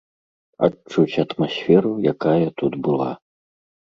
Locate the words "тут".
2.61-2.73